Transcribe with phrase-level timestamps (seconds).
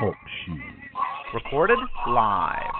[0.00, 1.34] Talk Show.
[1.34, 2.79] Recorded live.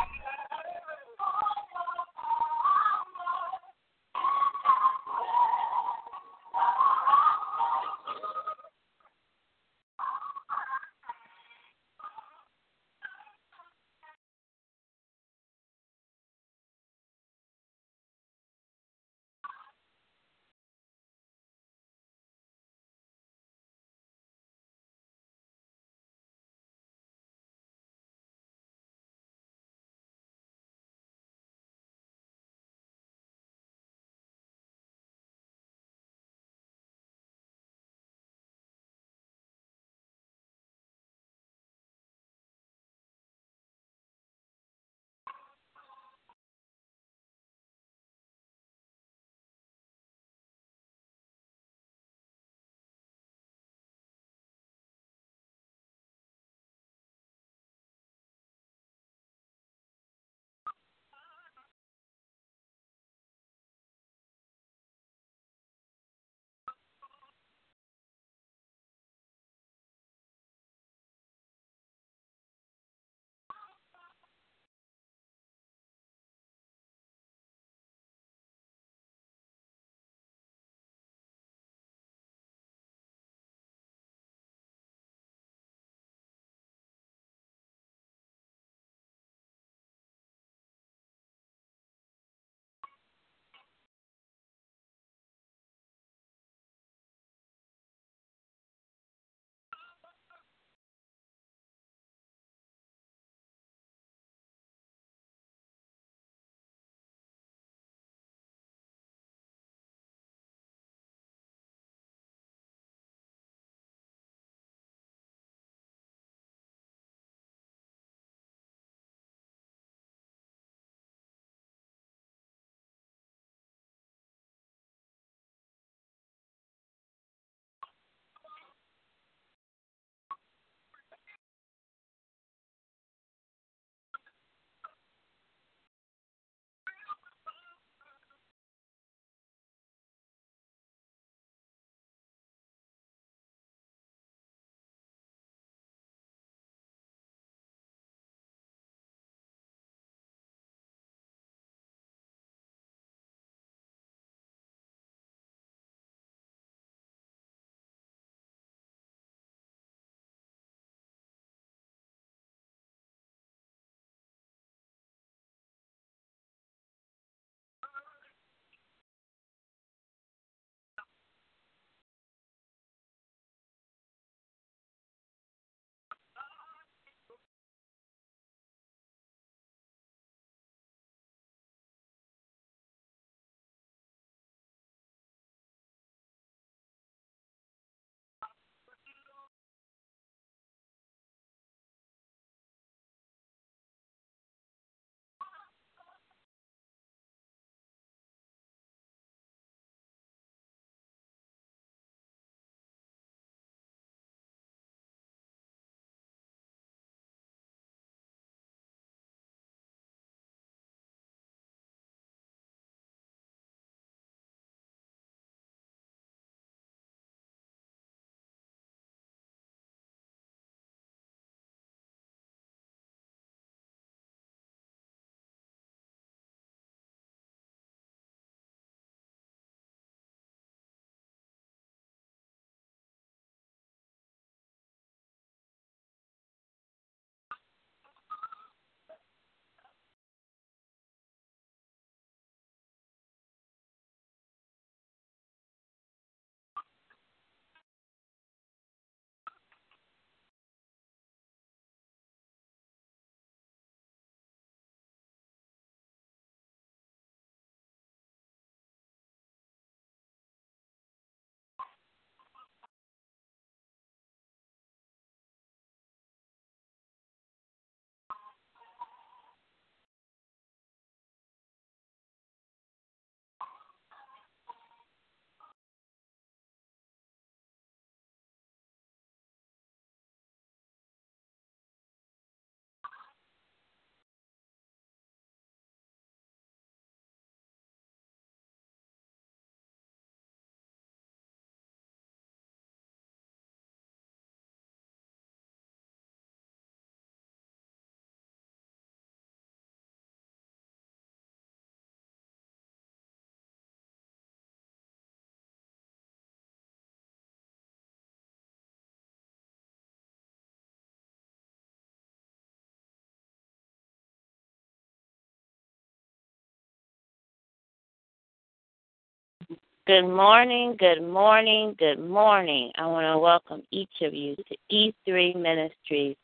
[320.10, 322.90] Good morning, good morning, good morning.
[322.96, 326.34] I want to welcome each of you to E3 Ministries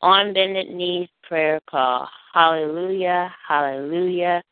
[0.00, 2.08] on Bended Knees prayer call.
[2.32, 4.44] Hallelujah, hallelujah,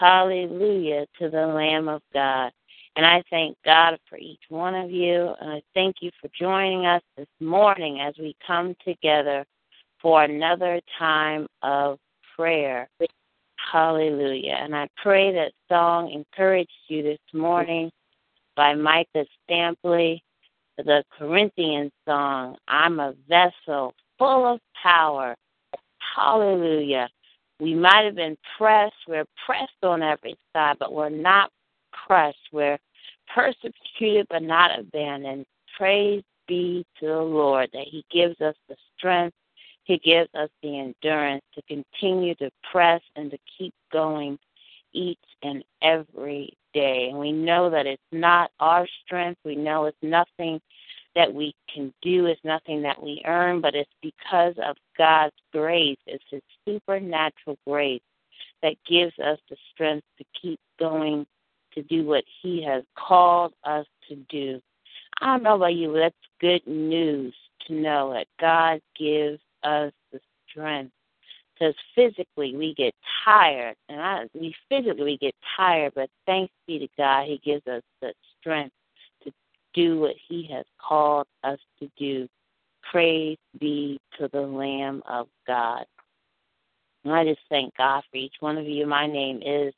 [0.00, 2.50] hallelujah to the Lamb of God.
[2.96, 5.32] And I thank God for each one of you.
[5.40, 9.44] And I thank you for joining us this morning as we come together
[10.02, 12.00] for another time of
[12.34, 12.88] prayer.
[13.72, 14.58] Hallelujah.
[14.60, 17.90] And I pray that song encouraged you this morning
[18.56, 20.20] by Micah Stampley,
[20.76, 25.34] the Corinthian song, I'm a vessel full of power.
[26.16, 27.08] Hallelujah.
[27.60, 28.94] We might have been pressed.
[29.08, 31.50] We're pressed on every side, but we're not
[31.92, 32.48] crushed.
[32.52, 32.78] We're
[33.32, 35.46] persecuted, but not abandoned.
[35.76, 39.36] Praise be to the Lord that He gives us the strength
[39.84, 44.38] he gives us the endurance to continue to press and to keep going
[44.92, 47.08] each and every day.
[47.10, 49.40] And we know that it's not our strength.
[49.44, 50.60] We know it's nothing
[51.14, 55.98] that we can do, it's nothing that we earn, but it's because of God's grace.
[56.06, 58.02] It's His supernatural grace
[58.62, 61.24] that gives us the strength to keep going
[61.74, 64.60] to do what He has called us to do.
[65.20, 67.34] I don't know about you, but that's good news
[67.68, 70.92] to know that God gives us the strength.
[71.54, 72.94] Because physically we get
[73.24, 77.64] tired, and I, we physically we get tired, but thanks be to God, He gives
[77.68, 78.74] us the strength
[79.22, 79.32] to
[79.72, 82.28] do what He has called us to do.
[82.90, 85.86] Praise be to the Lamb of God.
[87.04, 88.84] And I just thank God for each one of you.
[88.86, 89.72] My name is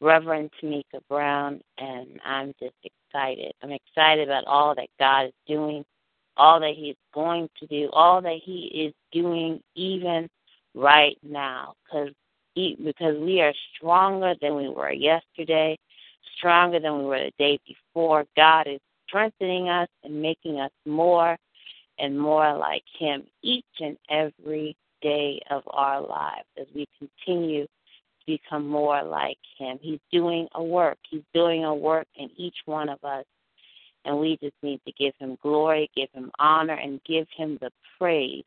[0.00, 3.52] Reverend Tamika Brown, and I'm just excited.
[3.62, 5.84] I'm excited about all that God is doing
[6.36, 10.28] all that He's going to do, all that He is doing even
[10.74, 12.10] right now, because
[12.54, 15.76] because we are stronger than we were yesterday,
[16.36, 18.24] stronger than we were the day before.
[18.36, 21.36] God is strengthening us and making us more
[21.98, 27.68] and more like Him each and every day of our lives as we continue to
[28.26, 29.78] become more like Him.
[29.80, 30.98] He's doing a work.
[31.08, 33.24] He's doing a work in each one of us.
[34.04, 37.70] And we just need to give him glory, give him honor, and give him the
[37.98, 38.44] praise.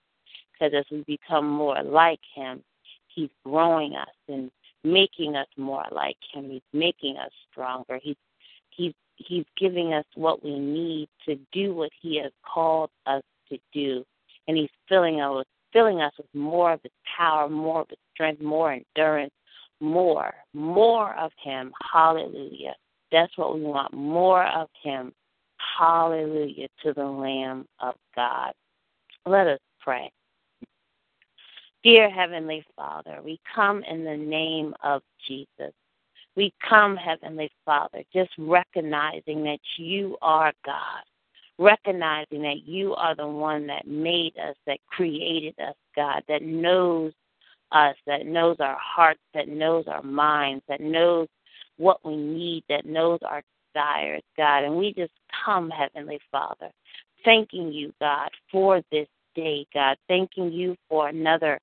[0.53, 2.63] Because as we become more like him,
[3.07, 4.51] he's growing us and
[4.83, 6.49] making us more like him.
[6.49, 7.99] He's making us stronger.
[8.01, 8.15] He's
[8.69, 13.57] he's he's giving us what we need to do what he has called us to
[13.73, 14.05] do.
[14.47, 18.41] And he's filling us filling us with more of his power, more of his strength,
[18.41, 19.33] more endurance,
[19.79, 21.71] more, more of him.
[21.91, 22.75] Hallelujah.
[23.11, 23.93] That's what we want.
[23.93, 25.13] More of him.
[25.77, 28.53] Hallelujah to the Lamb of God.
[29.25, 30.11] Let us pray.
[31.83, 35.73] Dear Heavenly Father, we come in the name of Jesus.
[36.35, 41.03] We come, Heavenly Father, just recognizing that you are God,
[41.57, 47.13] recognizing that you are the one that made us, that created us, God, that knows
[47.71, 51.27] us, that knows our hearts, that knows our minds, that knows
[51.77, 53.43] what we need, that knows our
[53.75, 54.63] God.
[54.63, 55.13] And we just
[55.45, 56.69] come, Heavenly Father,
[57.23, 59.97] thanking you, God, for this day, God.
[60.07, 61.59] Thanking you for another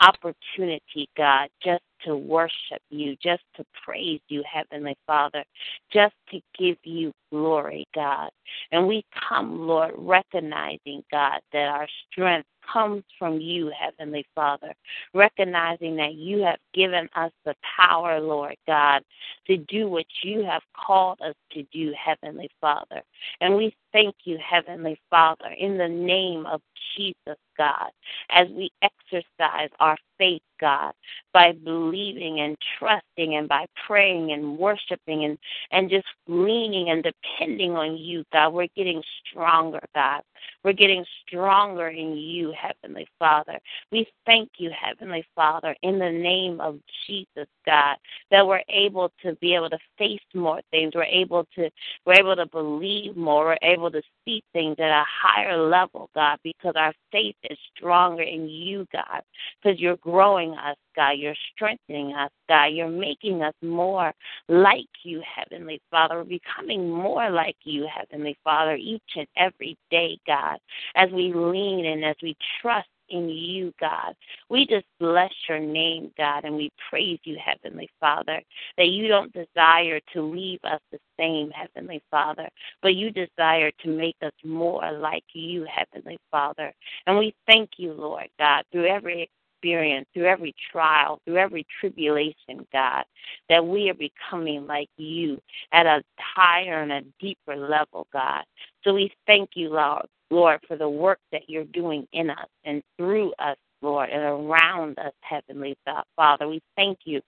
[0.00, 5.44] opportunity, God, just to worship you, just to praise you, Heavenly Father,
[5.92, 8.30] just to give you glory, God.
[8.72, 14.74] And we come, Lord, recognizing, God, that our strength comes from you, Heavenly Father,
[15.14, 19.02] recognizing that you have given us the power, Lord God,
[19.46, 23.02] to do what you have called us to do, Heavenly Father.
[23.40, 26.60] And we thank you, Heavenly Father, in the name of
[26.96, 27.90] Jesus, God,
[28.30, 30.92] as we exercise our faith, God,
[31.38, 35.38] by believing and trusting and by praying and worshiping and,
[35.70, 38.52] and just leaning and depending on you, God.
[38.52, 40.22] We're getting stronger, God.
[40.64, 43.60] We're getting stronger in you, Heavenly Father.
[43.92, 47.96] We thank you, Heavenly Father, in the name of Jesus, God,
[48.32, 50.92] that we're able to be able to face more things.
[50.94, 51.70] We're able to
[52.04, 53.44] we're able to believe more.
[53.44, 58.22] We're able to see things at a higher level, God, because our faith is stronger
[58.22, 59.22] in you, God,
[59.62, 61.12] because you're growing us, God.
[61.18, 62.66] You're strengthening us, God.
[62.66, 64.12] You're making us more
[64.48, 66.16] like you, Heavenly Father.
[66.16, 70.58] We're becoming more like you, Heavenly Father, each and every day, God,
[70.96, 74.14] as we lean and as we trust in you, God.
[74.50, 78.42] We just bless your name, God, and we praise you, Heavenly Father,
[78.76, 82.48] that you don't desire to leave us the same, Heavenly Father,
[82.82, 86.72] but you desire to make us more like you, Heavenly Father.
[87.06, 92.66] And we thank you, Lord God, through every experience, through every trial, through every tribulation,
[92.72, 93.04] God,
[93.48, 95.40] that we are becoming like you
[95.72, 98.44] at a higher and a deeper level, God.
[98.84, 102.82] So we thank you, Lord, Lord, for the work that you're doing in us and
[102.96, 105.76] through us, Lord, and around us, Heavenly
[106.16, 106.48] Father.
[106.48, 107.20] We thank you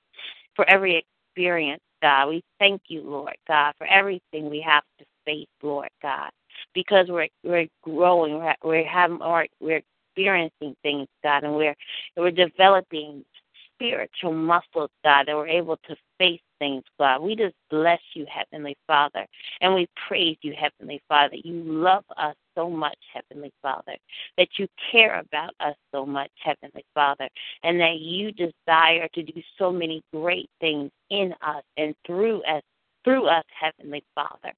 [0.55, 2.29] for every experience, God.
[2.29, 6.31] We thank you, Lord God, for everything we have to face, Lord God,
[6.75, 9.19] because we're we're growing, we're having,
[9.61, 11.75] we're experiencing things, God, and we're
[12.17, 13.25] we're developing
[13.75, 17.23] spiritual muscles, God, that we're able to face things, God.
[17.23, 19.27] We just bless you, Heavenly Father,
[19.61, 21.37] and we praise you, Heavenly Father.
[21.37, 23.97] You love us so much, Heavenly Father,
[24.37, 27.29] that you care about us so much, Heavenly Father,
[27.63, 32.63] and that you desire to do so many great things in us and through us,
[33.05, 34.53] through us, Heavenly Father.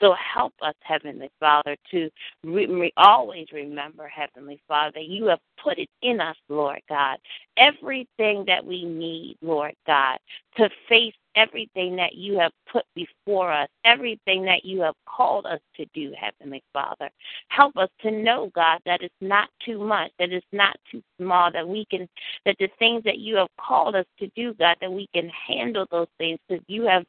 [0.00, 2.10] So help us, Heavenly Father, to
[2.42, 7.18] re- re- always remember, Heavenly Father, that you have put it in us, Lord God.
[7.56, 10.18] Everything that we need, Lord God,
[10.56, 15.60] to face everything that you have put before us, everything that you have called us
[15.76, 17.10] to do, Heavenly Father.
[17.48, 21.50] Help us to know, God, that it's not too much, that it's not too small,
[21.52, 22.08] that we can,
[22.44, 25.86] that the things that you have called us to do, God, that we can handle
[25.90, 27.04] those things because you have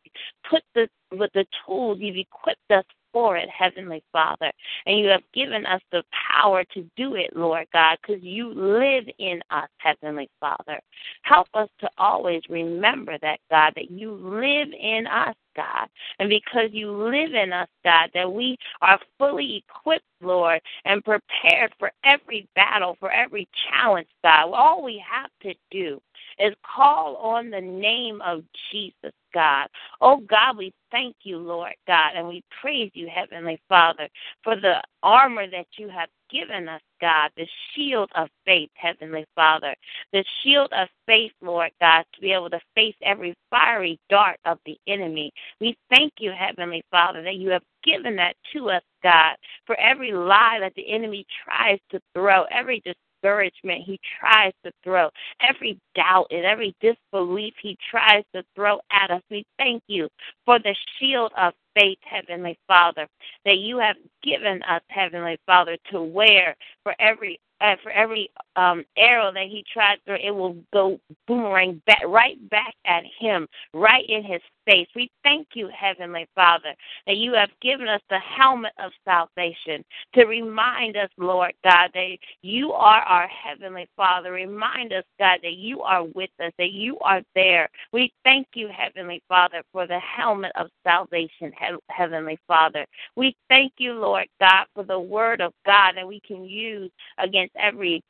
[0.49, 4.51] put the with the tools you've equipped us for it, Heavenly Father.
[4.85, 6.03] And you have given us the
[6.33, 10.81] power to do it, Lord God, because you live in us, Heavenly Father.
[11.21, 15.87] Help us to always remember that, God, that you live in us, God.
[16.19, 21.73] And because you live in us, God, that we are fully equipped, Lord, and prepared
[21.79, 24.51] for every battle, for every challenge, God.
[24.51, 26.01] All we have to do
[26.39, 29.67] is call on the name of Jesus, God.
[30.01, 34.07] Oh, God, we thank you, Lord God, and we praise you, Heavenly Father,
[34.43, 39.75] for the armor that you have given us, God, the shield of faith, Heavenly Father,
[40.13, 44.57] the shield of faith, Lord God, to be able to face every fiery dart of
[44.65, 45.31] the enemy.
[45.59, 49.35] We thank you, Heavenly Father, that you have given that to us, God,
[49.67, 52.81] for every lie that the enemy tries to throw, every
[53.25, 55.09] discouragement he tries to throw,
[55.41, 59.21] every doubt and every disbelief he tries to throw at us.
[59.29, 60.09] We thank you
[60.45, 63.07] for the shield of faith, Heavenly Father,
[63.45, 67.39] that you have given us, Heavenly Father, to wear for every
[67.81, 72.73] for every um, arrow that he tries to, it will go boomerang back right back
[72.85, 74.87] at him, right in his face.
[74.95, 76.73] We thank you, Heavenly Father,
[77.07, 82.17] that you have given us the helmet of salvation to remind us, Lord God, that
[82.41, 84.31] you are our Heavenly Father.
[84.31, 87.69] Remind us, God, that you are with us, that you are there.
[87.91, 91.51] We thank you, Heavenly Father, for the helmet of salvation,
[91.89, 92.85] Heavenly Father.
[93.15, 97.54] We thank you, Lord God, for the word of God that we can use against
[97.57, 98.03] every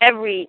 [0.00, 0.48] every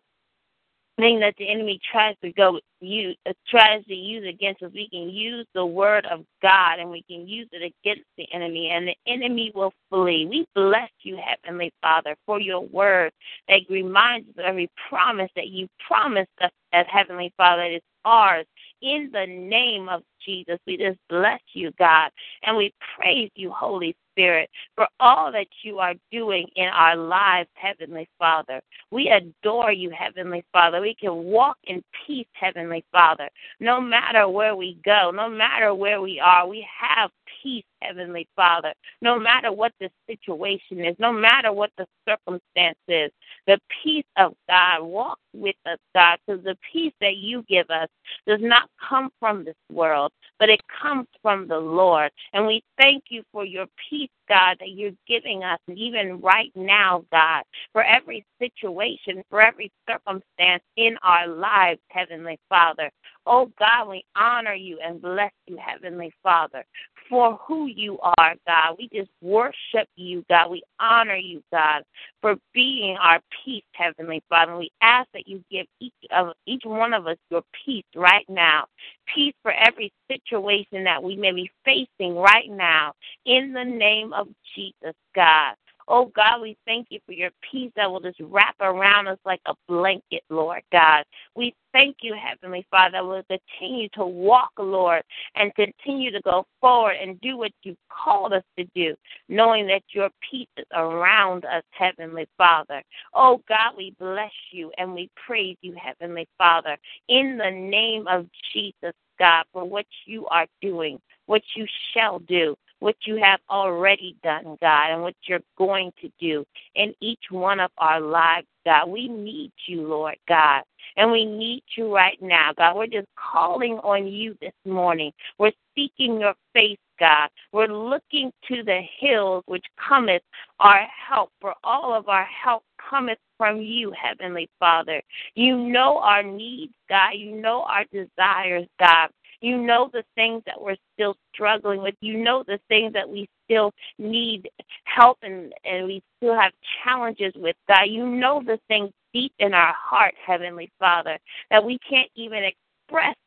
[0.97, 4.89] thing that the enemy tries to go use uh, tries to use against us, we
[4.89, 8.87] can use the word of God and we can use it against the enemy, and
[8.87, 10.25] the enemy will flee.
[10.29, 13.11] We bless you, Heavenly Father, for your word
[13.47, 17.81] that reminds us of every promise that you promised us as Heavenly Father that is
[18.05, 18.45] ours.
[18.81, 22.11] In the name of Jesus, we just bless you, God,
[22.43, 27.49] and we praise you, Holy Spirit, for all that you are doing in our lives,
[27.53, 28.61] Heavenly Father.
[28.89, 30.81] We adore you, Heavenly Father.
[30.81, 33.29] We can walk in peace, Heavenly Father.
[33.59, 37.11] No matter where we go, no matter where we are, we have
[37.43, 38.73] peace, Heavenly Father.
[39.01, 43.11] No matter what the situation is, no matter what the circumstance is,
[43.45, 47.87] the peace of God walks with us, God, because the peace that you give us
[48.25, 52.11] does not come from this world, but it comes from the Lord.
[52.33, 57.05] And we thank you for your peace, God, that you're giving us, even right now,
[57.11, 62.91] God, for every situation, for every circumstance in our lives, Heavenly Father.
[63.25, 66.65] Oh, God, we honor you and bless you, Heavenly Father,
[67.09, 68.75] for who you are, God.
[68.77, 70.51] We just worship you, God.
[70.51, 71.83] We honor you, God,
[72.21, 74.57] for being our peace, Heavenly Father.
[74.57, 78.65] we ask that you give each of each one of us your peace right now.
[79.13, 82.93] Peace for every situation that we may be facing right now.
[83.25, 85.55] In the name of Jesus, God.
[85.89, 89.39] Oh God, we thank you for your peace that will just wrap around us like
[89.45, 91.05] a blanket, Lord God.
[91.35, 95.03] We thank you, Heavenly Father, that will continue to walk, Lord,
[95.35, 98.95] and continue to go forward and do what you called us to do,
[99.29, 102.83] knowing that your peace is around us, Heavenly Father.
[103.13, 106.77] Oh God, we bless you and we praise you, Heavenly Father,
[107.07, 112.57] in the name of Jesus, God, for what you are doing, what you shall do
[112.79, 117.59] what you have already done, God, and what you're going to do in each one
[117.59, 118.89] of our lives, God.
[118.89, 120.63] We need you, Lord God.
[120.95, 122.75] And we need you right now, God.
[122.75, 125.11] We're just calling on you this morning.
[125.37, 127.29] We're seeking your face, God.
[127.51, 130.23] We're looking to the hills which cometh
[130.59, 135.01] our help, for all of our help cometh from you, Heavenly Father.
[135.35, 137.11] You know our needs, God.
[137.15, 139.09] You know our desires, God.
[139.41, 141.95] You know the things that we're still struggling with.
[142.01, 144.49] You know the things that we still need
[144.85, 146.51] help and, and we still have
[146.83, 147.83] challenges with, God.
[147.83, 151.17] You know the things deep in our heart, Heavenly Father,
[151.49, 152.43] that we can't even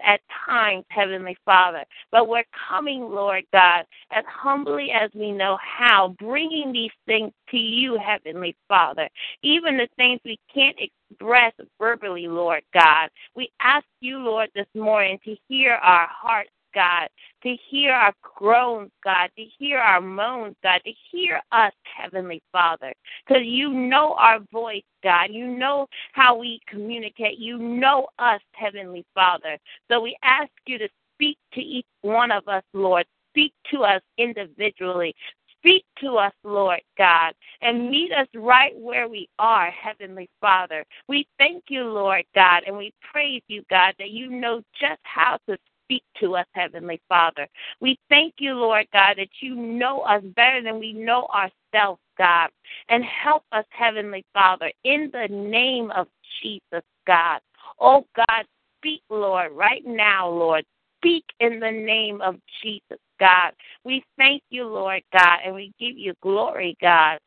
[0.02, 1.84] at times, Heavenly Father.
[2.10, 7.56] But we're coming, Lord God, as humbly as we know how, bringing these things to
[7.56, 9.08] you, Heavenly Father.
[9.42, 10.76] Even the things we can't
[11.10, 13.10] express verbally, Lord God.
[13.34, 17.08] We ask you, Lord, this morning to hear our hearts God,
[17.42, 22.92] to hear our groans, God, to hear our moans, God, to hear us, Heavenly Father,
[23.26, 25.28] because you know our voice, God.
[25.30, 27.38] You know how we communicate.
[27.38, 29.58] You know us, Heavenly Father.
[29.90, 33.06] So we ask you to speak to each one of us, Lord.
[33.32, 35.14] Speak to us individually.
[35.60, 40.86] Speak to us, Lord God, and meet us right where we are, Heavenly Father.
[41.06, 45.38] We thank you, Lord God, and we praise you, God, that you know just how
[45.48, 45.58] to
[45.90, 47.48] speak to us, Heavenly Father.
[47.80, 52.50] We thank you, Lord God, that you know us better than we know ourselves, God.
[52.88, 56.06] And help us, Heavenly Father, in the name of
[56.42, 57.40] Jesus, God.
[57.80, 58.44] Oh, God,
[58.78, 60.64] speak, Lord, right now, Lord.
[60.98, 63.52] Speak in the name of Jesus, God.
[63.84, 67.18] We thank you, Lord God, and we give you glory, God.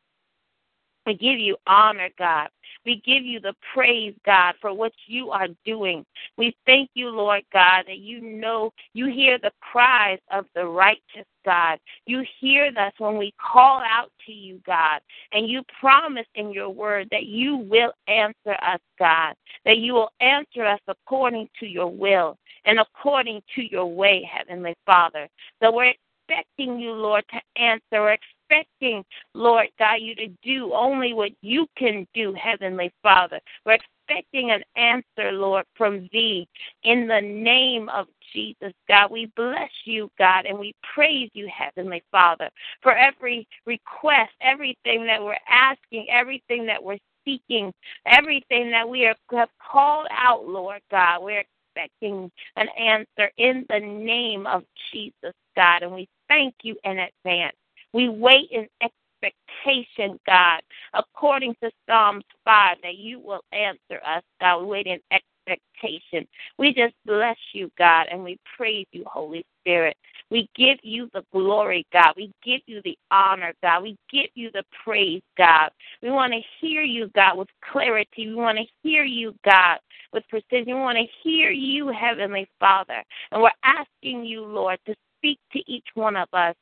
[1.06, 2.48] We give you honor, God.
[2.84, 6.04] We give you the praise, God, for what you are doing.
[6.36, 11.26] We thank you, Lord God, that you know you hear the cries of the righteous,
[11.44, 11.78] God.
[12.06, 15.00] You hear us when we call out to you, God.
[15.32, 20.10] And you promise in your word that you will answer us, God, that you will
[20.20, 25.28] answer us according to your will and according to your way, Heavenly Father.
[25.62, 25.94] So we're
[26.28, 27.82] expecting you, Lord, to answer.
[27.92, 28.12] We're
[28.54, 33.40] expecting, Lord God, you to do only what you can do, Heavenly Father.
[33.64, 36.46] We're expecting an answer, Lord, from thee
[36.82, 39.10] in the name of Jesus, God.
[39.10, 42.50] We bless you, God, and we praise you, Heavenly Father,
[42.82, 47.72] for every request, everything that we're asking, everything that we're seeking,
[48.06, 51.22] everything that we are, have called out, Lord God.
[51.22, 51.44] We're
[51.76, 57.56] expecting an answer in the name of Jesus, God, and we thank you in advance.
[57.94, 60.60] We wait in expectation, God,
[60.94, 64.62] according to Psalms 5, that you will answer us, God.
[64.62, 66.26] We wait in expectation.
[66.58, 69.96] We just bless you, God, and we praise you, Holy Spirit.
[70.28, 72.14] We give you the glory, God.
[72.16, 73.84] We give you the honor, God.
[73.84, 75.70] We give you the praise, God.
[76.02, 78.26] We want to hear you, God, with clarity.
[78.26, 79.78] We want to hear you, God,
[80.12, 80.66] with precision.
[80.66, 83.04] We want to hear you, Heavenly Father.
[83.30, 86.56] And we're asking you, Lord, to speak to each one of us.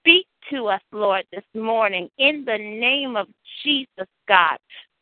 [0.00, 3.26] Speak to us, Lord, this morning in the name of
[3.62, 4.58] Jesus, God.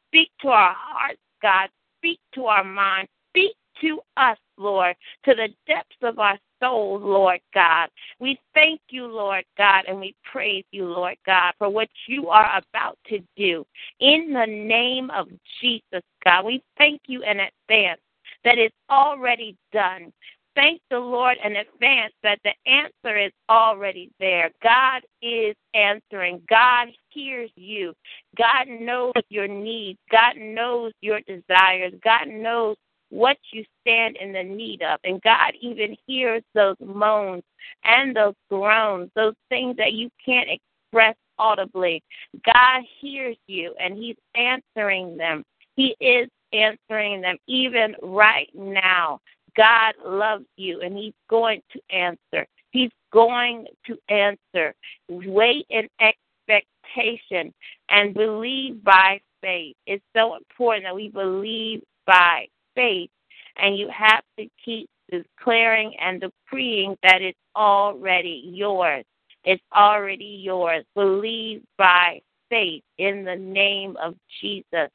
[0.09, 1.69] Speak to our hearts, God.
[1.99, 3.11] Speak to our minds.
[3.31, 7.89] Speak to us, Lord, to the depths of our souls, Lord God.
[8.21, 12.59] We thank you, Lord God, and we praise you, Lord God, for what you are
[12.59, 13.65] about to do.
[14.01, 15.29] In the name of
[15.61, 18.01] Jesus, God, we thank you in advance
[18.45, 20.13] that it's already done
[20.55, 24.51] thank the Lord in advance that the answer is already there.
[24.63, 26.43] God is answering.
[26.49, 27.95] God hears you.
[28.37, 29.99] God knows your needs.
[30.11, 31.93] God knows your desires.
[32.03, 32.77] God knows
[33.11, 34.99] what you stand in the need of.
[35.05, 37.43] And God even hears those moans
[37.85, 42.03] and those groans, those things that you can't express audibly.
[42.45, 45.45] God hears you and He's answering them.
[45.77, 49.21] He is answering them even right now.
[49.57, 52.47] God loves you and He's going to answer.
[52.71, 54.75] He's going to answer.
[55.09, 57.53] Wait in expectation
[57.89, 59.77] and believe by faith.
[59.87, 63.11] It's so important that we believe by faith,
[63.57, 69.05] and you have to keep declaring and decreeing that it's already yours.
[69.45, 70.85] It's already yours.
[70.95, 74.89] Believe by faith in the name of Jesus.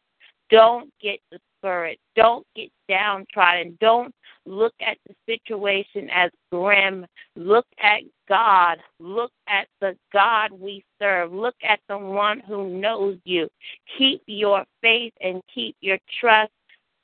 [0.50, 2.00] Don't get discouraged.
[2.16, 3.78] Don't get downtrodden.
[3.82, 4.14] Don't
[4.48, 7.06] look at the situation as grim.
[7.36, 8.78] Look at God.
[9.00, 11.32] Look at the God we serve.
[11.34, 13.50] Look at the one who knows you.
[13.98, 16.52] Keep your faith and keep your trust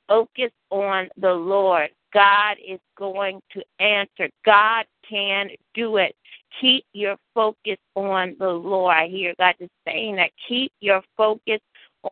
[0.08, 1.90] focused on the Lord.
[2.12, 4.30] God is going to answer.
[4.44, 6.14] God can do it.
[6.60, 8.96] Keep your focus on the Lord.
[8.96, 10.30] I hear God just saying that.
[10.48, 11.60] Keep your focus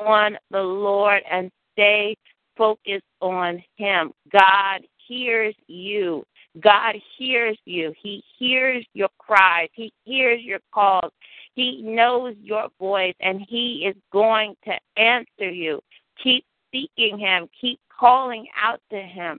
[0.01, 2.17] on the Lord and stay
[2.57, 4.13] focused on Him.
[4.33, 4.81] God
[5.13, 6.25] hears you.
[6.61, 7.93] God hears you.
[8.03, 9.69] He hears your cries.
[9.73, 11.13] He hears your calls.
[11.55, 15.81] He knows your voice and He is going to answer you.
[16.23, 17.49] Keep seeking Him.
[17.59, 19.39] Keep calling out to Him.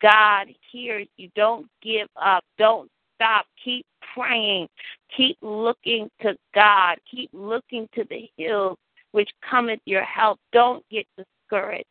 [0.00, 1.28] God hears you.
[1.34, 2.44] Don't give up.
[2.58, 3.46] Don't stop.
[3.62, 4.68] Keep praying.
[5.16, 6.98] Keep looking to God.
[7.10, 8.78] Keep looking to the hills
[9.12, 10.38] which cometh your help.
[10.52, 11.86] Don't get discouraged.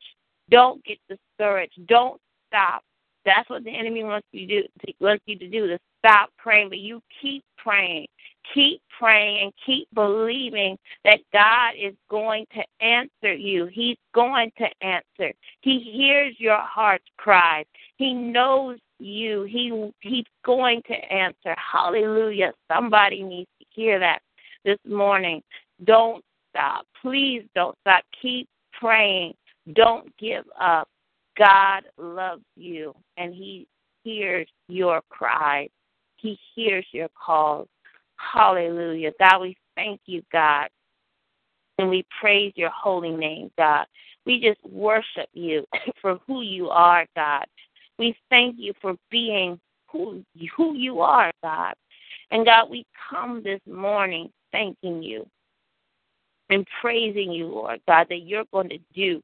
[0.50, 1.88] Don't get discouraged.
[1.88, 2.84] Don't stop.
[3.26, 4.68] That's what the enemy wants you to do.
[5.00, 8.08] Wants you to do to stop praying, but you keep praying,
[8.54, 13.68] keep praying, and keep believing that God is going to answer you.
[13.68, 15.34] He's going to answer.
[15.62, 17.66] He hears your heart's cries.
[17.98, 19.44] He knows you.
[19.44, 21.56] He he's going to answer.
[21.56, 22.54] Hallelujah.
[22.72, 24.20] Somebody needs to hear that
[24.66, 25.42] this morning.
[25.84, 26.86] Don't stop.
[27.02, 28.04] Please don't stop.
[28.22, 28.48] Keep
[28.80, 29.34] praying.
[29.74, 30.88] Don't give up.
[31.38, 33.68] God loves you and He
[34.04, 35.70] hears your cries.
[36.18, 37.68] He hears your calls.
[38.16, 39.12] Hallelujah.
[39.20, 40.70] God, we thank you, God.
[41.78, 43.88] And we praise your holy name, God.
[44.26, 45.66] We just worship you
[46.02, 47.46] for who you are, God.
[47.98, 49.60] We thank you for being
[49.92, 50.24] who,
[50.56, 51.74] who you are, God.
[52.30, 55.28] And God, we come this morning thanking you
[56.50, 59.22] and praising you, Lord God, that you're going to do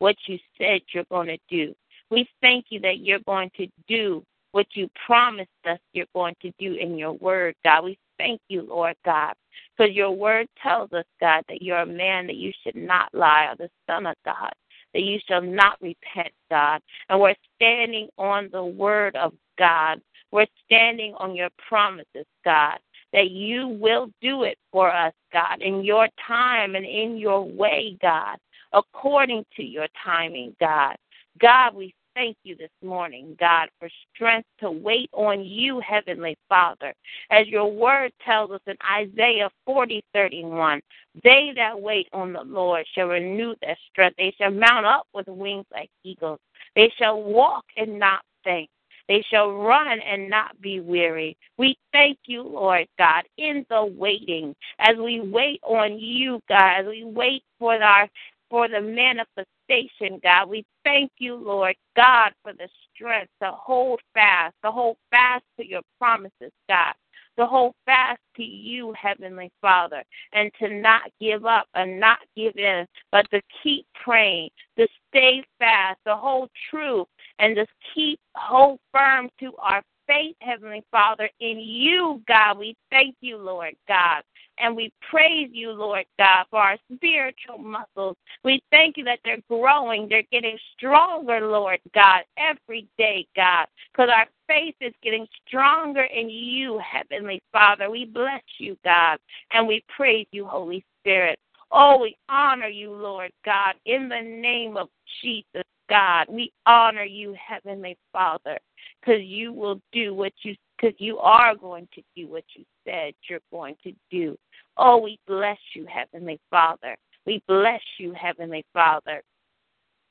[0.00, 1.74] what you said you're going to do.
[2.10, 6.52] We thank you that you're going to do what you promised us you're going to
[6.58, 7.84] do in your word, God.
[7.84, 9.34] We thank you, Lord God,
[9.78, 13.46] because your word tells us, God, that you're a man that you should not lie,
[13.52, 14.50] or the Son of God,
[14.92, 16.80] that you shall not repent, God.
[17.08, 20.00] And we're standing on the word of God.
[20.32, 22.78] We're standing on your promises, God
[23.12, 27.96] that you will do it for us, God, in your time and in your way,
[28.00, 28.38] God,
[28.72, 30.96] according to your timing, God.
[31.40, 36.92] God, we thank you this morning, God, for strength to wait on you, Heavenly Father.
[37.30, 40.80] As your word tells us in Isaiah 40 31,
[41.24, 44.16] they that wait on the Lord shall renew their strength.
[44.18, 46.40] They shall mount up with wings like eagles.
[46.74, 48.70] They shall walk and not faint.
[49.08, 51.36] They shall run and not be weary.
[51.58, 56.86] We thank you, Lord God, in the waiting, as we wait on you, God, as
[56.86, 58.08] we wait for our
[58.50, 60.48] for the manifestation, God.
[60.48, 65.66] We thank you, Lord God, for the strength to hold fast, to hold fast to
[65.66, 66.94] your promises, God
[67.38, 72.56] to hold fast to you, Heavenly Father, and to not give up and not give
[72.56, 77.06] in, but to keep praying, to stay fast, to hold true,
[77.38, 82.58] and just keep hold firm to our faith, Heavenly Father, in you, God.
[82.58, 84.22] We thank you, Lord God.
[84.58, 88.16] And we praise you, Lord God, for our spiritual muscles.
[88.44, 94.10] We thank you that they're growing, they're getting stronger, Lord God, every day, God, because
[94.14, 97.88] our faith is getting stronger in you, Heavenly Father.
[97.88, 99.18] We bless you, God,
[99.52, 101.38] and we praise you, Holy Spirit.
[101.72, 104.88] Oh, we honor you, Lord God, in the name of
[105.22, 106.26] Jesus, God.
[106.30, 108.58] We honor you, Heavenly Father,
[109.00, 113.12] because you will do what you because you are going to do what you said
[113.28, 114.38] you're going to do.
[114.78, 116.96] Oh, we bless you, Heavenly Father.
[117.26, 119.22] We bless you, Heavenly Father.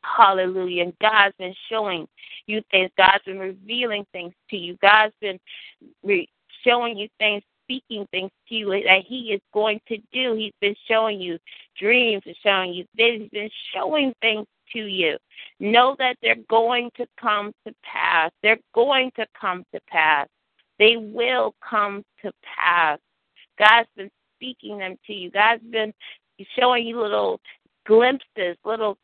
[0.04, 0.84] Hallelujah.
[0.84, 2.08] And God's been showing
[2.46, 2.92] you things.
[2.98, 4.78] God's been revealing things to you.
[4.82, 5.40] God's been
[6.04, 6.30] re-
[6.66, 10.34] showing you things, speaking things to you that He is going to do.
[10.36, 11.38] He's been showing you
[11.80, 13.30] dreams and showing you visions.
[13.32, 15.18] He's been showing things to you.
[15.60, 18.32] Know that they're going to come to pass.
[18.42, 20.28] They're going to come to pass.
[20.80, 23.00] They will come to pass.
[23.58, 25.30] God's been speaking them to you.
[25.30, 25.94] God's been
[26.58, 27.40] showing you little
[27.86, 28.98] glimpses, little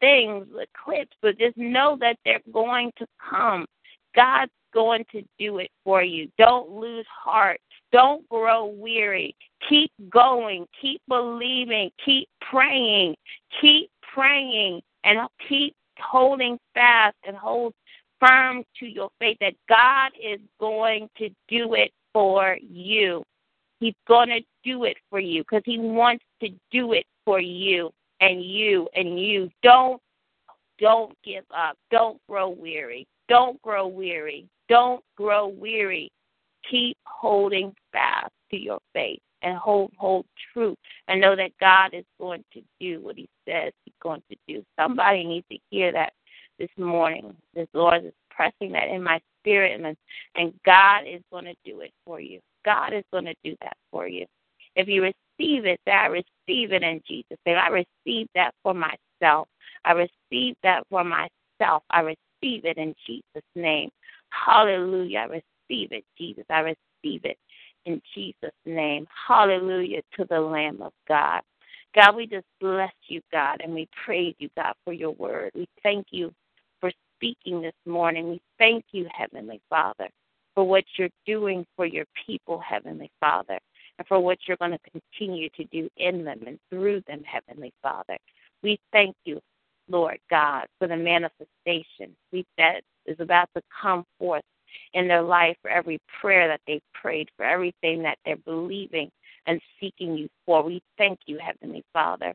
[0.00, 3.66] things, little clips, but just know that they're going to come.
[4.14, 6.28] God's going to do it for you.
[6.38, 7.60] Don't lose heart.
[7.96, 9.34] Don't grow weary.
[9.70, 10.66] Keep going.
[10.82, 11.90] Keep believing.
[12.04, 13.16] Keep praying.
[13.58, 17.72] Keep praying and keep holding fast and hold
[18.20, 23.24] firm to your faith that God is going to do it for you.
[23.80, 27.90] He's going to do it for you because He wants to do it for you
[28.20, 29.48] and you and you.
[29.62, 30.02] Don't
[30.78, 31.78] don't give up.
[31.90, 33.06] Don't grow weary.
[33.30, 34.46] Don't grow weary.
[34.68, 36.12] Don't grow weary.
[36.70, 40.76] Keep holding fast to your faith and hold hold true
[41.08, 44.64] and know that God is going to do what He says He's going to do.
[44.78, 46.12] Somebody needs to hear that
[46.58, 47.34] this morning.
[47.54, 49.96] This Lord is pressing that in my spirit, and
[50.34, 52.40] and God is going to do it for you.
[52.64, 54.26] God is going to do that for you.
[54.74, 57.56] If you receive it, that I receive it in Jesus' name.
[57.56, 59.48] I receive that for myself.
[59.84, 61.82] I receive that for myself.
[61.90, 63.22] I receive it in Jesus'
[63.54, 63.90] name.
[64.30, 65.20] Hallelujah.
[65.20, 65.24] I
[65.68, 66.44] receive it, Jesus.
[66.50, 67.38] I receive it
[67.84, 69.06] in Jesus' name.
[69.28, 71.40] Hallelujah to the Lamb of God.
[71.94, 75.52] God, we just bless you, God, and we praise you, God, for your word.
[75.54, 76.32] We thank you
[76.80, 78.28] for speaking this morning.
[78.28, 80.08] We thank you, Heavenly Father,
[80.54, 83.58] for what you're doing for your people, Heavenly Father,
[83.98, 87.72] and for what you're going to continue to do in them and through them, Heavenly
[87.82, 88.18] Father.
[88.62, 89.40] We thank you,
[89.88, 94.42] Lord God, for the manifestation we, that is about to come forth
[94.94, 99.10] in their life, for every prayer that they've prayed, for everything that they're believing
[99.46, 100.62] and seeking you for.
[100.62, 102.34] We thank you, Heavenly Father,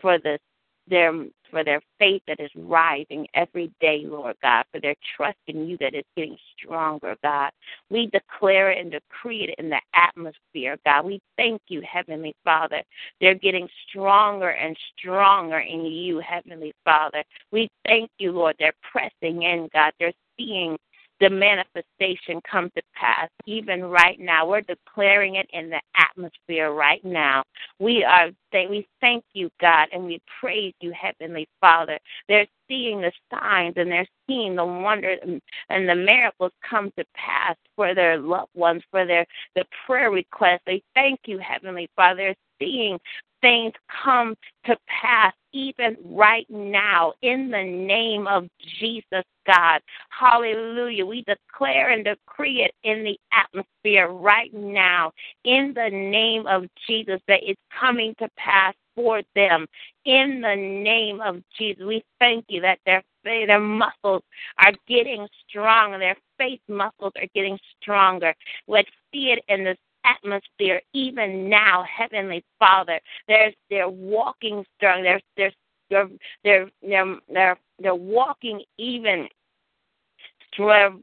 [0.00, 0.40] for this
[0.88, 1.12] their
[1.50, 5.78] for their faith that is rising every day, Lord God, for their trust in you
[5.78, 7.50] that is getting stronger, God.
[7.88, 11.06] We declare it and decree it in the atmosphere, God.
[11.06, 12.82] We thank you, Heavenly Father.
[13.20, 17.24] They're getting stronger and stronger in you, Heavenly Father.
[17.50, 18.56] We thank you, Lord.
[18.58, 19.92] They're pressing in, God.
[19.98, 20.76] They're seeing
[21.20, 24.48] the manifestation come to pass even right now.
[24.48, 27.42] We're declaring it in the atmosphere right now.
[27.78, 31.98] We are we thank you, God, and we praise you, Heavenly Father.
[32.28, 37.04] They're seeing the signs and they're seeing the wonders and, and the miracles come to
[37.14, 40.62] pass for their loved ones, for their the prayer requests.
[40.66, 42.16] They thank you, Heavenly Father.
[42.16, 42.98] They're seeing
[43.40, 43.72] things
[44.04, 44.34] come
[44.66, 48.48] to pass even right now in the name of
[48.80, 49.80] Jesus, God.
[50.10, 51.06] Hallelujah.
[51.06, 55.12] We declare and decree it in the atmosphere right now
[55.44, 59.66] in the name of Jesus that it's coming to pass for them
[60.04, 61.84] in the name of Jesus.
[61.84, 64.22] We thank you that their their muscles
[64.58, 68.34] are getting strong, their faith muscles are getting stronger.
[68.66, 73.00] Let's see it in the atmosphere even now, Heavenly Father.
[73.26, 75.02] They're they're walking strong.
[75.02, 75.52] They're they're
[75.90, 76.08] they're
[76.44, 79.28] they're they're they're, they're walking even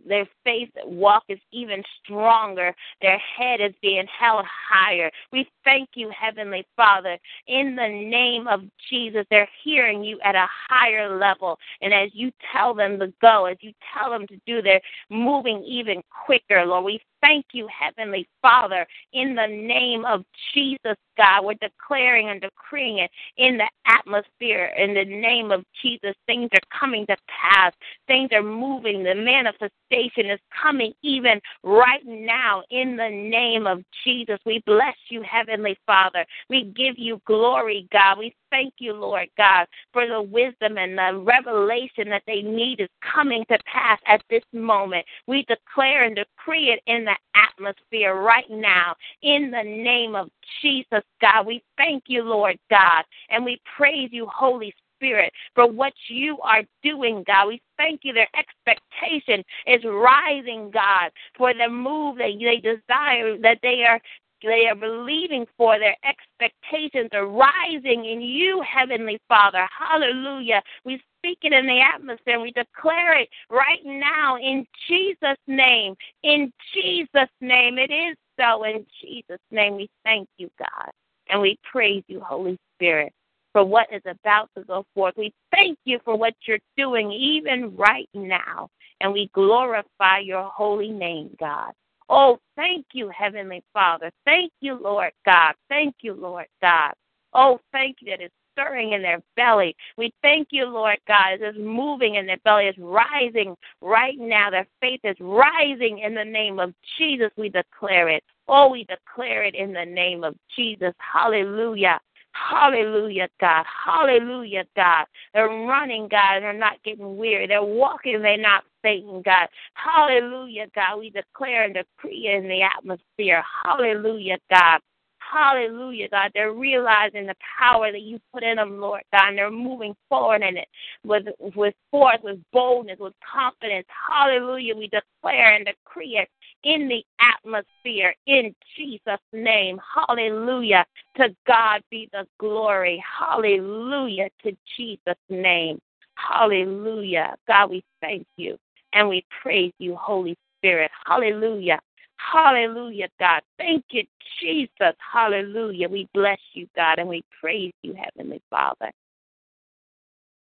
[0.05, 2.75] their faith walk is even stronger.
[3.01, 5.09] Their head is being held higher.
[5.31, 7.17] We thank you, Heavenly Father.
[7.47, 11.57] In the name of Jesus, they're hearing you at a higher level.
[11.81, 15.63] And as you tell them to go, as you tell them to do, they're moving
[15.63, 16.85] even quicker, Lord.
[16.85, 21.43] We thank you, Heavenly Father, in the name of Jesus, God.
[21.43, 24.71] We're declaring and decreeing it in the atmosphere.
[24.77, 27.73] In the name of Jesus, things are coming to pass.
[28.07, 29.03] Things are moving.
[29.03, 34.39] The manifestation is coming even right now in the name of Jesus.
[34.45, 36.25] We bless you, Heavenly Father.
[36.49, 38.19] We give you glory, God.
[38.19, 42.89] We thank you, Lord God, for the wisdom and the revelation that they need is
[43.01, 45.05] coming to pass at this moment.
[45.27, 50.29] We declare and decree it in the atmosphere right now in the name of
[50.61, 51.45] Jesus, God.
[51.45, 56.63] We thank you, Lord God, and we praise you, Holy Spirit, for what you are
[56.83, 57.47] doing, God.
[57.47, 58.13] We thank you.
[58.13, 63.99] Their expectation is rising, God, for the move that they desire, that they are
[64.45, 69.67] they are believing for, their expectations are rising in you, Heavenly Father.
[69.77, 70.61] Hallelujah.
[70.83, 72.39] We speak it in the atmosphere.
[72.39, 75.95] We declare it right now in Jesus' name.
[76.23, 77.77] In Jesus' name.
[77.77, 78.63] It is so.
[78.63, 80.91] In Jesus' name, we thank you, God.
[81.29, 83.11] And we praise you, Holy Spirit,
[83.51, 85.15] for what is about to go forth.
[85.17, 88.69] We thank you for what you're doing even right now.
[89.01, 91.73] And we glorify your holy name, God.
[92.09, 94.11] Oh, thank you, Heavenly Father.
[94.25, 95.53] Thank you, Lord God.
[95.69, 96.93] Thank you, Lord God.
[97.33, 99.75] Oh, thank you that it's stirring in their belly.
[99.97, 104.49] We thank you, Lord God, it's moving in their belly, it's rising right now.
[104.49, 107.31] Their faith is rising in the name of Jesus.
[107.37, 108.23] We declare it.
[108.47, 110.93] Oh, we declare it in the name of Jesus.
[110.99, 111.99] Hallelujah.
[112.35, 113.65] Hallelujah, God.
[113.85, 115.05] Hallelujah, God.
[115.33, 117.47] They're running, God, and they're not getting weary.
[117.47, 119.47] They're walking, they're not fainting, God.
[119.73, 120.99] Hallelujah, God.
[120.99, 123.43] We declare and decree in the atmosphere.
[123.63, 124.81] Hallelujah, God.
[125.19, 126.31] Hallelujah, God.
[126.33, 130.43] They're realizing the power that you put in them, Lord God, and they're moving forward
[130.43, 130.67] in it
[131.03, 133.87] with with force, with boldness, with confidence.
[134.09, 134.75] Hallelujah.
[134.75, 136.29] We declare and decree it
[136.65, 139.79] in the atmosphere in Jesus' name.
[139.95, 140.85] Hallelujah.
[141.17, 143.01] To God be the glory.
[143.19, 144.29] Hallelujah.
[144.43, 145.79] To Jesus' name.
[146.15, 147.35] Hallelujah.
[147.47, 148.57] God, we thank you
[148.93, 150.91] and we praise you, Holy Spirit.
[151.05, 151.79] Hallelujah.
[152.17, 153.41] Hallelujah, God.
[153.57, 154.03] Thank you,
[154.41, 154.95] Jesus.
[155.13, 155.87] Hallelujah.
[155.87, 158.91] We bless you, God, and we praise you, Heavenly Father.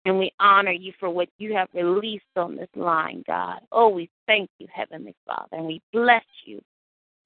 [0.06, 3.62] And we honor you for what you have released on this line, God.
[3.72, 6.62] Oh, we thank you, Heavenly Father, and we bless you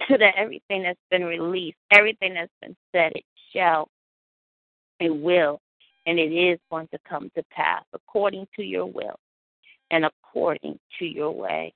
[0.08, 3.89] to that everything that's been released, everything that's been said, it shall,
[5.00, 5.60] it will,
[6.06, 9.20] And it is going to come to pass according to your will
[9.92, 11.74] and according to your way.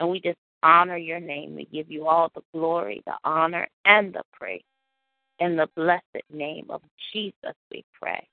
[0.00, 1.54] And we just honor your name.
[1.54, 4.62] We give you all the glory, the honor, and the praise.
[5.38, 6.82] In the blessed name of
[7.12, 8.26] Jesus, we pray.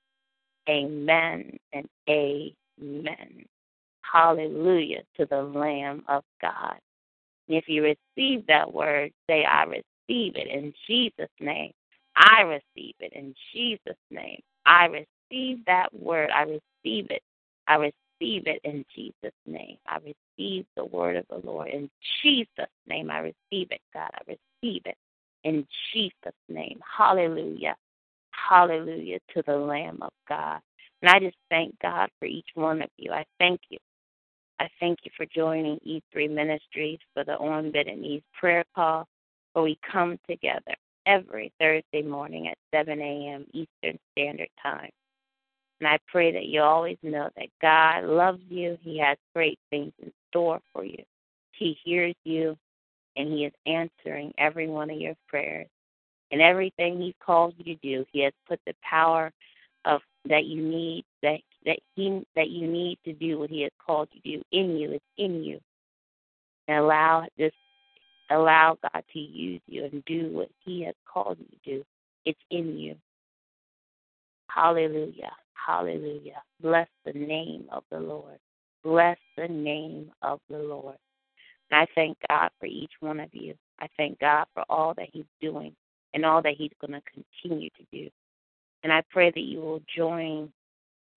[0.68, 3.44] Amen and amen.
[4.02, 6.78] Hallelujah to the Lamb of God.
[7.48, 11.72] If you receive that word, say, I receive it in Jesus' name.
[12.14, 14.40] I receive it in Jesus' name.
[14.66, 16.30] I receive that word.
[16.34, 17.22] I receive it.
[17.66, 19.78] I receive it in Jesus' name.
[19.86, 21.88] I receive the word of the Lord in
[22.22, 22.48] Jesus'
[22.86, 23.10] name.
[23.10, 24.10] I receive it, God.
[24.12, 24.96] I receive it
[25.44, 26.80] in Jesus' name.
[26.96, 27.76] Hallelujah.
[28.48, 30.60] Hallelujah to the Lamb of God.
[31.02, 33.12] And I just thank God for each one of you.
[33.12, 33.78] I thank you.
[34.60, 39.06] I thank you for joining E3 Ministries for the On Bended Knees prayer call,
[39.52, 40.74] where we come together
[41.06, 43.46] every Thursday morning at 7 a.m.
[43.52, 44.90] Eastern Standard Time.
[45.80, 48.76] And I pray that you always know that God loves you.
[48.82, 51.02] He has great things in store for you.
[51.52, 52.56] He hears you,
[53.16, 55.68] and He is answering every one of your prayers.
[56.30, 59.32] And everything He's called you to do, He has put the power
[59.84, 63.72] of that you need that that He that you need to do what He has
[63.84, 64.92] called you to do in you.
[64.92, 65.60] It's in you.
[66.66, 67.52] And allow this
[68.30, 71.84] allow God to use you and do what He has called you to do.
[72.24, 72.96] It's in you.
[74.48, 75.32] Hallelujah.
[75.54, 76.42] Hallelujah.
[76.60, 78.38] Bless the name of the Lord.
[78.82, 80.96] Bless the name of the Lord.
[81.70, 83.54] And I thank God for each one of you.
[83.80, 85.74] I thank God for all that He's doing
[86.14, 87.02] and all that He's going to
[87.42, 88.08] continue to do.
[88.82, 90.52] And I pray that you will join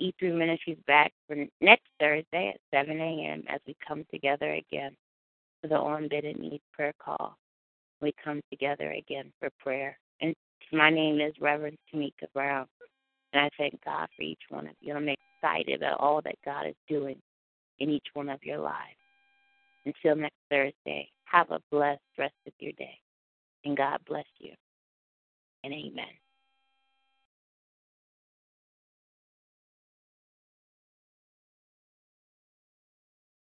[0.02, 3.44] E3 Ministries back for next Thursday at 7 a.m.
[3.48, 4.96] as we come together again
[5.62, 7.38] for the On Bended Knees prayer call.
[8.02, 9.98] We come together again for prayer.
[10.22, 10.34] And
[10.74, 12.66] my name is Reverend Tamika Brown.
[13.34, 14.96] And I thank God for each one of you.
[14.96, 17.18] I'm excited about all that God is doing
[17.80, 18.98] in each one of your lives.
[19.86, 22.98] Until next Thursday, have a blessed rest of your day.
[23.66, 24.52] And God bless you.
[25.64, 26.21] And amen.